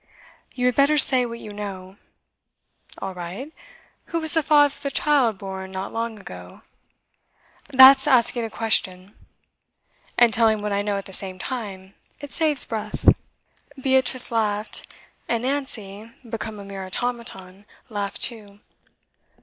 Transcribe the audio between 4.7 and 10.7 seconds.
of the child born not long ago?' 'That's asking a question.' 'And telling